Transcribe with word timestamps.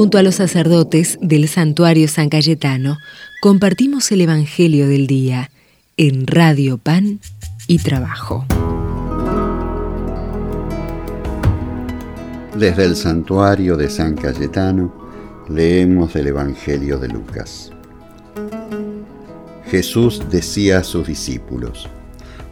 Junto 0.00 0.16
a 0.16 0.22
los 0.22 0.36
sacerdotes 0.36 1.18
del 1.20 1.46
santuario 1.46 2.08
San 2.08 2.30
Cayetano, 2.30 2.96
compartimos 3.42 4.10
el 4.12 4.22
Evangelio 4.22 4.88
del 4.88 5.06
Día 5.06 5.50
en 5.98 6.26
Radio 6.26 6.78
Pan 6.78 7.20
y 7.66 7.80
Trabajo. 7.80 8.46
Desde 12.56 12.84
el 12.86 12.96
santuario 12.96 13.76
de 13.76 13.90
San 13.90 14.14
Cayetano 14.14 14.90
leemos 15.50 16.16
el 16.16 16.28
Evangelio 16.28 16.98
de 16.98 17.08
Lucas. 17.08 17.70
Jesús 19.66 20.22
decía 20.30 20.78
a 20.78 20.84
sus 20.84 21.08
discípulos, 21.08 21.90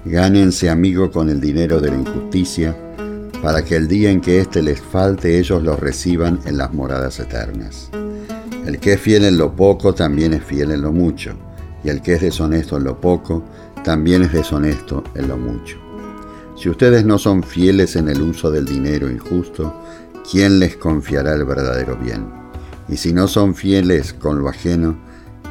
Gánense 0.04 0.68
amigo 0.68 1.10
con 1.10 1.30
el 1.30 1.40
dinero 1.40 1.80
de 1.80 1.92
la 1.92 1.96
injusticia, 1.96 2.76
para 3.42 3.64
que 3.64 3.76
el 3.76 3.88
día 3.88 4.10
en 4.10 4.20
que 4.20 4.40
éste 4.40 4.62
les 4.62 4.80
falte 4.80 5.38
ellos 5.38 5.62
lo 5.62 5.76
reciban 5.76 6.40
en 6.44 6.58
las 6.58 6.72
moradas 6.72 7.20
eternas. 7.20 7.90
El 8.66 8.78
que 8.80 8.94
es 8.94 9.00
fiel 9.00 9.24
en 9.24 9.38
lo 9.38 9.54
poco 9.54 9.94
también 9.94 10.34
es 10.34 10.42
fiel 10.42 10.72
en 10.72 10.82
lo 10.82 10.92
mucho, 10.92 11.34
y 11.84 11.88
el 11.88 12.02
que 12.02 12.14
es 12.14 12.20
deshonesto 12.20 12.76
en 12.76 12.84
lo 12.84 13.00
poco 13.00 13.44
también 13.84 14.22
es 14.22 14.32
deshonesto 14.32 15.04
en 15.14 15.28
lo 15.28 15.36
mucho. 15.36 15.78
Si 16.56 16.68
ustedes 16.68 17.04
no 17.04 17.18
son 17.18 17.42
fieles 17.42 17.94
en 17.94 18.08
el 18.08 18.20
uso 18.20 18.50
del 18.50 18.64
dinero 18.64 19.08
injusto, 19.08 19.80
¿quién 20.30 20.58
les 20.58 20.76
confiará 20.76 21.34
el 21.34 21.44
verdadero 21.44 21.96
bien? 21.96 22.26
Y 22.88 22.96
si 22.96 23.12
no 23.12 23.28
son 23.28 23.54
fieles 23.54 24.12
con 24.12 24.40
lo 24.40 24.48
ajeno, 24.48 24.98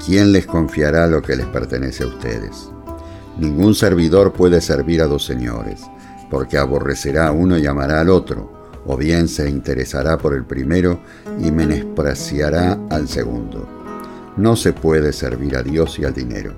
¿quién 0.05 0.33
les 0.33 0.45
confiará 0.45 1.07
lo 1.07 1.21
que 1.21 1.35
les 1.35 1.45
pertenece 1.45 2.03
a 2.03 2.07
ustedes? 2.07 2.69
Ningún 3.37 3.73
servidor 3.73 4.33
puede 4.33 4.59
servir 4.59 5.01
a 5.01 5.07
dos 5.07 5.23
señores, 5.23 5.81
porque 6.29 6.57
aborrecerá 6.57 7.27
a 7.27 7.31
uno 7.31 7.57
y 7.57 7.65
amará 7.65 8.01
al 8.01 8.09
otro, 8.09 8.51
o 8.85 8.95
bien 8.97 9.27
se 9.27 9.49
interesará 9.49 10.17
por 10.17 10.33
el 10.33 10.45
primero 10.45 10.99
y 11.39 11.51
menospreciará 11.51 12.77
al 12.89 13.07
segundo. 13.07 13.67
No 14.37 14.55
se 14.55 14.73
puede 14.73 15.13
servir 15.13 15.57
a 15.57 15.63
Dios 15.63 15.99
y 15.99 16.05
al 16.05 16.13
dinero. 16.13 16.53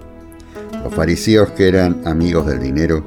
Los 0.84 0.94
fariseos 0.94 1.52
que 1.52 1.68
eran 1.68 2.02
amigos 2.06 2.48
del 2.48 2.60
dinero 2.60 3.04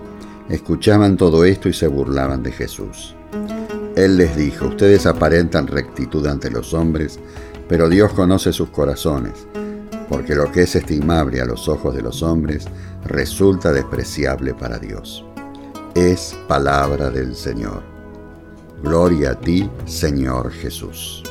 escuchaban 0.49 1.17
todo 1.17 1.45
esto 1.45 1.69
y 1.69 1.73
se 1.73 1.87
burlaban 1.87 2.43
de 2.43 2.53
Jesús. 2.53 3.15
Él 3.97 4.17
les 4.17 4.37
dijo, 4.37 4.69
ustedes 4.69 5.07
aparentan 5.07 5.67
rectitud 5.67 6.27
ante 6.27 6.51
los 6.51 6.75
hombres, 6.75 7.19
pero 7.69 7.89
Dios 7.89 8.13
conoce 8.13 8.53
sus 8.53 8.71
corazones 8.71 9.47
porque 10.13 10.35
lo 10.35 10.53
que 10.53 10.65
es 10.65 10.77
estimable 10.77 11.41
a 11.41 11.47
los 11.47 11.71
ojos 11.71 11.95
de 11.95 12.03
los 12.03 12.23
hombres 12.23 12.67
resulta 13.03 13.73
despreciable 13.73 14.53
para 14.53 14.79
Dios. 14.79 15.25
Es 16.03 16.37
palabra 16.49 17.11
del 17.11 17.37
Señor. 17.37 17.85
Gloria 18.83 19.31
a 19.31 19.35
ti, 19.37 19.71
Señor 19.85 20.51
Jesús. 20.51 21.23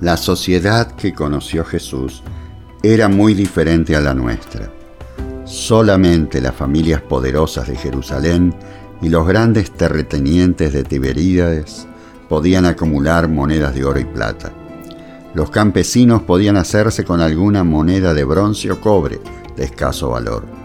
La 0.00 0.16
sociedad 0.16 0.92
que 0.96 1.12
conoció 1.12 1.62
Jesús 1.62 2.22
era 2.82 3.08
muy 3.08 3.34
diferente 3.34 3.94
a 3.94 4.00
la 4.00 4.14
nuestra. 4.14 4.72
Solamente 5.44 6.40
las 6.40 6.54
familias 6.54 7.02
poderosas 7.02 7.68
de 7.68 7.76
Jerusalén 7.76 8.54
y 9.02 9.10
los 9.10 9.28
grandes 9.28 9.70
terratenientes 9.70 10.72
de 10.72 10.84
Tiberíades 10.84 11.86
podían 12.30 12.64
acumular 12.64 13.28
monedas 13.28 13.74
de 13.74 13.84
oro 13.84 14.00
y 14.00 14.06
plata 14.06 14.54
los 15.34 15.50
campesinos 15.50 16.22
podían 16.22 16.56
hacerse 16.56 17.04
con 17.04 17.20
alguna 17.20 17.64
moneda 17.64 18.14
de 18.14 18.22
bronce 18.22 18.70
o 18.70 18.80
cobre 18.80 19.20
de 19.56 19.64
escaso 19.64 20.10
valor. 20.10 20.63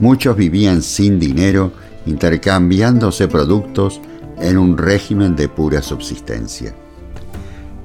Muchos 0.00 0.34
vivían 0.34 0.80
sin 0.80 1.20
dinero, 1.20 1.72
intercambiándose 2.06 3.28
productos 3.28 4.00
en 4.38 4.56
un 4.56 4.78
régimen 4.78 5.36
de 5.36 5.50
pura 5.50 5.82
subsistencia. 5.82 6.74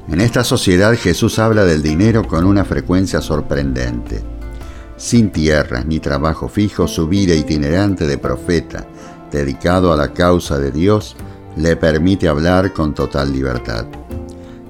En 0.08 0.21
esta 0.21 0.45
sociedad 0.45 0.95
Jesús 0.95 1.39
habla 1.39 1.66
del 1.66 1.83
dinero 1.83 2.25
con 2.25 2.45
una 2.45 2.63
frecuencia 2.63 3.19
sorprendente. 3.19 4.23
Sin 4.95 5.30
tierras 5.30 5.86
ni 5.86 5.99
trabajo 5.99 6.48
fijo, 6.48 6.87
su 6.87 7.09
vida 7.09 7.36
itinerante 7.36 8.08
de 8.08 8.17
profeta, 8.17 8.87
dedicado 9.30 9.92
a 9.92 9.98
la 9.98 10.14
causa 10.14 10.58
de 10.58 10.71
Dios, 10.71 11.17
le 11.58 11.75
permite 11.75 12.30
hablar 12.30 12.71
con 12.71 12.93
total 12.93 13.33
libertad. 13.33 13.87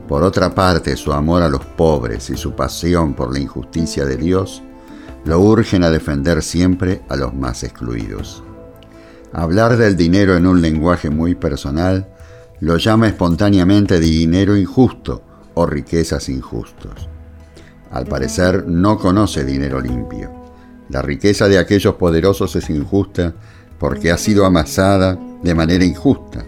Por 0.08 0.24
otra 0.24 0.56
parte, 0.56 0.96
su 0.98 1.14
amor 1.14 1.44
a 1.44 1.50
los 1.50 1.64
pobres 1.64 2.28
y 2.32 2.38
su 2.38 2.54
pasión 2.56 3.14
por 3.14 3.32
la 3.32 3.40
injusticia 3.40 4.04
de 4.04 4.18
Dios 4.18 4.64
lo 5.26 5.40
urgen 5.40 5.84
a 5.84 5.90
defender 5.90 6.42
siempre 6.42 7.02
a 7.10 7.16
los 7.16 7.34
más 7.34 7.64
excluidos. 7.64 8.44
Hablar 9.34 9.76
del 9.76 9.98
dinero 9.98 10.38
en 10.38 10.48
un 10.48 10.62
lenguaje 10.62 11.10
muy 11.10 11.36
personal 11.36 12.08
lo 12.62 12.78
llama 12.78 13.08
espontáneamente 13.08 14.00
dinero 14.00 14.56
injusto 14.56 15.24
o 15.56 15.66
riquezas 15.66 16.30
injustos. 16.30 17.10
Al 17.92 18.06
parecer 18.06 18.66
no 18.68 18.98
conoce 18.98 19.44
dinero 19.44 19.82
limpio. 19.82 20.32
La 20.90 21.02
riqueza 21.02 21.48
de 21.48 21.58
aquellos 21.58 21.96
poderosos 21.96 22.56
es 22.56 22.70
injusta 22.70 23.34
porque 23.80 24.12
ha 24.12 24.18
sido 24.18 24.46
amasada 24.46 25.20
de 25.44 25.56
manera 25.56 25.84
injusta 25.84 26.46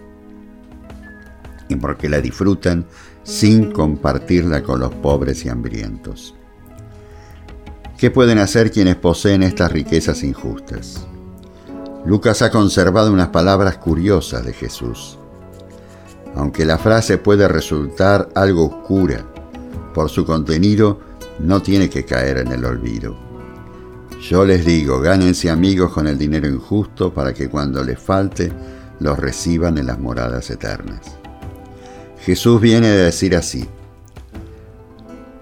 y 1.67 1.75
porque 1.75 2.07
la 2.07 2.21
disfrutan 2.21 2.85
sin 3.23 3.71
compartirla 3.71 4.61
con 4.63 4.79
los 4.79 4.93
pobres 4.93 5.43
y 5.45 5.49
hambrientos. 5.49 6.35
¿Qué 7.97 8.11
pueden 8.11 8.37
hacer 8.37 8.69
quienes 8.71 8.95
poseen 8.95 9.41
estas 9.41 9.71
riquezas 9.71 10.21
injustas? 10.21 11.07
Lucas 12.05 12.43
ha 12.43 12.51
conservado 12.51 13.11
unas 13.11 13.29
palabras 13.29 13.79
curiosas 13.79 14.45
de 14.45 14.53
Jesús. 14.53 15.17
Aunque 16.35 16.63
la 16.63 16.77
frase 16.77 17.17
puede 17.17 17.47
resultar 17.47 18.29
algo 18.35 18.67
oscura, 18.67 19.25
por 19.95 20.09
su 20.09 20.27
contenido 20.27 20.99
no 21.39 21.63
tiene 21.63 21.89
que 21.89 22.05
caer 22.05 22.37
en 22.37 22.51
el 22.51 22.65
olvido. 22.65 23.17
Yo 24.21 24.45
les 24.45 24.63
digo, 24.63 24.99
gánense 24.99 25.49
amigos 25.49 25.91
con 25.91 26.05
el 26.05 26.19
dinero 26.19 26.47
injusto 26.47 27.11
para 27.11 27.33
que 27.33 27.49
cuando 27.49 27.83
les 27.83 27.97
falte 27.97 28.51
los 28.99 29.17
reciban 29.17 29.79
en 29.79 29.87
las 29.87 29.97
moradas 29.97 30.51
eternas. 30.51 31.01
Jesús 32.19 32.61
viene 32.61 32.89
a 32.89 32.95
decir 32.95 33.35
así, 33.35 33.67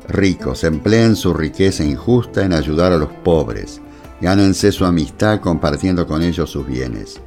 ricos, 0.07 0.63
empleen 0.63 1.15
su 1.15 1.33
riqueza 1.33 1.83
injusta 1.83 2.43
en 2.43 2.53
ayudar 2.53 2.91
a 2.91 2.97
los 2.97 3.09
pobres, 3.23 3.81
gánense 4.21 4.71
su 4.71 4.85
amistad 4.85 5.39
compartiendo 5.39 6.07
con 6.07 6.21
ellos 6.21 6.49
sus 6.49 6.65
bienes. 6.65 7.19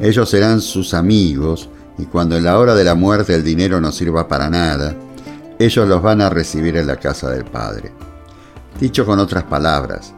Ellos 0.00 0.30
serán 0.30 0.60
sus 0.60 0.94
amigos 0.94 1.68
y 1.98 2.04
cuando 2.06 2.36
en 2.36 2.44
la 2.44 2.58
hora 2.58 2.74
de 2.74 2.84
la 2.84 2.94
muerte 2.94 3.34
el 3.34 3.44
dinero 3.44 3.80
no 3.80 3.92
sirva 3.92 4.26
para 4.26 4.48
nada, 4.50 4.94
ellos 5.58 5.86
los 5.88 6.02
van 6.02 6.20
a 6.20 6.30
recibir 6.30 6.76
en 6.76 6.86
la 6.86 6.96
casa 6.96 7.30
del 7.30 7.44
Padre. 7.44 7.92
Dicho 8.80 9.04
con 9.04 9.18
otras 9.18 9.44
palabras, 9.44 10.14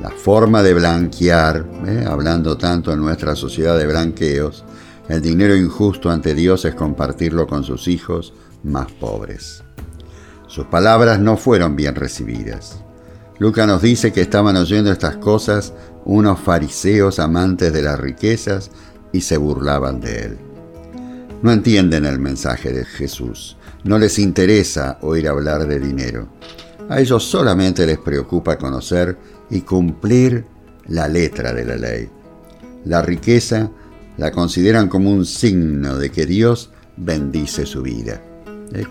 la 0.00 0.10
forma 0.10 0.62
de 0.62 0.74
blanquear, 0.74 1.66
¿eh? 1.86 2.04
hablando 2.08 2.56
tanto 2.56 2.92
en 2.92 3.00
nuestra 3.00 3.34
sociedad 3.34 3.76
de 3.76 3.86
blanqueos, 3.86 4.64
el 5.08 5.20
dinero 5.20 5.54
injusto 5.54 6.10
ante 6.10 6.34
Dios 6.34 6.64
es 6.64 6.74
compartirlo 6.74 7.46
con 7.46 7.64
sus 7.64 7.88
hijos 7.88 8.32
más 8.62 8.90
pobres. 8.92 9.65
Sus 10.46 10.66
palabras 10.66 11.18
no 11.18 11.36
fueron 11.36 11.76
bien 11.76 11.94
recibidas. 11.94 12.80
Lucas 13.38 13.66
nos 13.66 13.82
dice 13.82 14.12
que 14.12 14.22
estaban 14.22 14.56
oyendo 14.56 14.90
estas 14.90 15.16
cosas 15.16 15.72
unos 16.04 16.40
fariseos 16.40 17.18
amantes 17.18 17.72
de 17.72 17.82
las 17.82 17.98
riquezas 17.98 18.70
y 19.12 19.20
se 19.20 19.36
burlaban 19.36 20.00
de 20.00 20.22
él. 20.22 20.38
No 21.42 21.52
entienden 21.52 22.06
el 22.06 22.18
mensaje 22.18 22.72
de 22.72 22.84
Jesús, 22.84 23.56
no 23.84 23.98
les 23.98 24.18
interesa 24.18 24.98
oír 25.02 25.28
hablar 25.28 25.66
de 25.66 25.78
dinero. 25.78 26.28
A 26.88 27.00
ellos 27.00 27.24
solamente 27.24 27.86
les 27.86 27.98
preocupa 27.98 28.56
conocer 28.56 29.18
y 29.50 29.60
cumplir 29.62 30.46
la 30.86 31.08
letra 31.08 31.52
de 31.52 31.64
la 31.64 31.76
ley. 31.76 32.08
La 32.84 33.02
riqueza 33.02 33.70
la 34.16 34.30
consideran 34.30 34.88
como 34.88 35.10
un 35.10 35.26
signo 35.26 35.98
de 35.98 36.10
que 36.10 36.24
Dios 36.24 36.70
bendice 36.96 37.66
su 37.66 37.82
vida. 37.82 38.22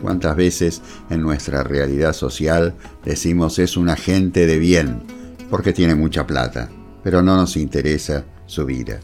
¿Cuántas 0.02 0.36
veces 0.36 0.82
en 1.10 1.22
nuestra 1.22 1.64
realidad 1.64 2.14
social 2.14 2.74
decimos 3.04 3.60
es 3.60 3.78
un 3.78 3.90
agente 3.90 4.48
de 4.48 4.58
bien 4.58 5.04
porque 5.50 5.74
tiene 5.74 5.96
mucha 5.96 6.26
plata, 6.26 6.70
pero 7.04 7.22
no 7.22 7.36
nos 7.36 7.58
interesa 7.58 8.26
su 8.46 8.66
vida? 8.66 9.00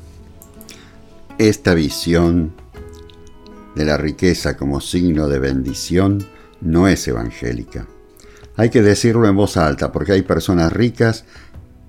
Esta 1.37 1.73
visión 1.73 2.53
de 3.75 3.85
la 3.85 3.97
riqueza 3.97 4.57
como 4.57 4.81
signo 4.81 5.27
de 5.27 5.39
bendición 5.39 6.23
no 6.61 6.87
es 6.87 7.07
evangélica. 7.07 7.87
Hay 8.55 8.69
que 8.69 8.81
decirlo 8.81 9.27
en 9.27 9.35
voz 9.35 9.57
alta 9.57 9.91
porque 9.91 10.13
hay 10.13 10.21
personas 10.21 10.71
ricas 10.71 11.25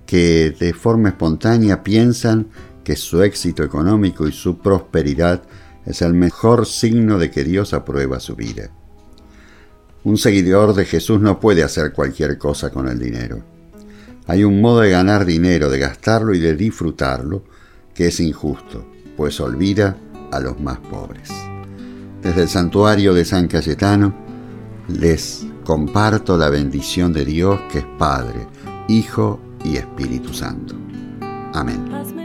que 0.05 0.55
de 0.57 0.73
forma 0.73 1.09
espontánea 1.09 1.83
piensan 1.83 2.47
que 2.83 2.95
su 2.95 3.21
éxito 3.23 3.63
económico 3.63 4.27
y 4.27 4.31
su 4.31 4.59
prosperidad 4.59 5.43
es 5.85 6.01
el 6.01 6.13
mejor 6.13 6.65
signo 6.65 7.17
de 7.17 7.29
que 7.29 7.43
Dios 7.43 7.73
aprueba 7.73 8.19
su 8.19 8.35
vida. 8.35 8.69
Un 10.03 10.17
seguidor 10.17 10.73
de 10.73 10.85
Jesús 10.85 11.21
no 11.21 11.39
puede 11.39 11.63
hacer 11.63 11.93
cualquier 11.93 12.37
cosa 12.37 12.71
con 12.71 12.87
el 12.87 12.99
dinero. 12.99 13.43
Hay 14.27 14.43
un 14.43 14.61
modo 14.61 14.81
de 14.81 14.89
ganar 14.89 15.25
dinero, 15.25 15.69
de 15.69 15.79
gastarlo 15.79 16.33
y 16.33 16.39
de 16.39 16.55
disfrutarlo 16.55 17.43
que 17.93 18.07
es 18.07 18.19
injusto, 18.19 18.85
pues 19.15 19.39
olvida 19.39 19.97
a 20.31 20.39
los 20.39 20.59
más 20.59 20.79
pobres. 20.79 21.29
Desde 22.21 22.43
el 22.43 22.49
santuario 22.49 23.13
de 23.13 23.25
San 23.25 23.47
Cayetano, 23.47 24.13
les 24.87 25.45
comparto 25.65 26.37
la 26.37 26.49
bendición 26.49 27.13
de 27.13 27.25
Dios 27.25 27.59
que 27.71 27.79
es 27.79 27.85
Padre, 27.97 28.47
Hijo 28.87 29.39
y 29.63 29.77
Espíritu 29.77 30.33
Santo. 30.33 30.75
Amén. 31.53 32.22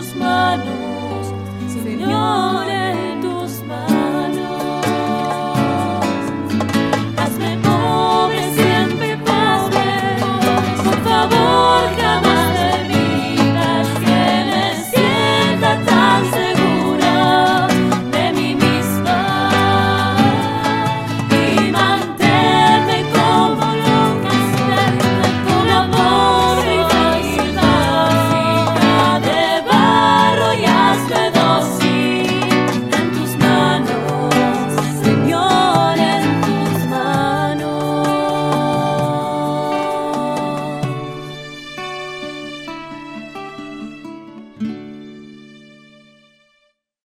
Tus 0.00 0.16
manos. 0.16 0.79